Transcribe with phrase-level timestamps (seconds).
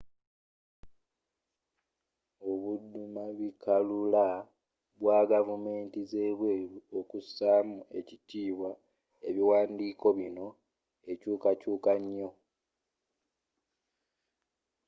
[2.49, 4.27] obuddumabikalula
[5.01, 8.71] bwa gavumenti z'ebweru okusaamu ekitiibwa
[9.29, 10.47] ebiwandiiko bino
[11.11, 12.29] ekyukakyuka nyo